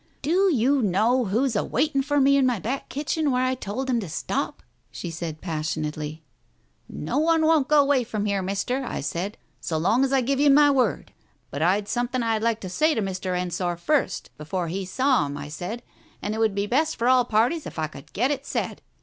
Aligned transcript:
"Do 0.23 0.51
you 0.51 0.81
know 0.81 1.25
who's 1.25 1.55
awaiting 1.55 2.01
for 2.01 2.19
me 2.19 2.35
in 2.35 2.43
my 2.43 2.57
back 2.57 2.89
kitchen 2.89 3.29
where 3.29 3.43
I 3.45 3.53
told 3.53 3.87
him 3.87 3.99
to 3.99 4.09
stop?" 4.09 4.63
she 4.91 5.11
said 5.11 5.41
passion 5.41 5.85
x 5.85 5.93
2 5.93 5.99
Digitized 5.99 6.01
by 6.01 6.17
Google 6.17 7.05
308 7.05 7.05
TALES 7.05 7.05
OF 7.05 7.05
THE 7.05 7.05
UNEASY 7.05 7.05
ately. 7.05 7.05
"No 7.05 7.17
one 7.19 7.41
won't 7.45 7.67
go 7.67 7.79
away 7.81 8.03
from 8.03 8.25
here, 8.25 8.41
Mister, 8.41 8.83
I 8.83 9.01
said, 9.01 9.37
so 9.59 9.77
long 9.77 10.03
as 10.03 10.11
I 10.11 10.21
give 10.21 10.39
you 10.39 10.49
my 10.49 10.71
word. 10.71 11.13
But 11.51 11.61
I'd 11.61 11.87
some 11.87 12.07
thing 12.07 12.23
I'd 12.23 12.41
like 12.41 12.59
to 12.61 12.69
say 12.69 12.95
to 12.95 13.01
Mr. 13.03 13.37
Ensor 13.37 13.77
first 13.77 14.31
before 14.39 14.69
he 14.69 14.85
saw 14.85 15.27
him, 15.27 15.37
I 15.37 15.49
said, 15.49 15.83
and 16.19 16.33
it 16.33 16.39
would 16.39 16.55
be 16.55 16.65
best 16.65 16.95
for 16.95 17.07
all 17.07 17.23
parties 17.23 17.67
if 17.67 17.77
I 17.77 17.85
could 17.85 18.11
get 18.11 18.31
it 18.31 18.43
said. 18.43 18.81